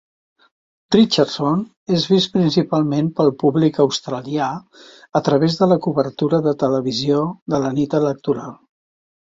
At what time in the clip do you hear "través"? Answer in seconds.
5.31-5.61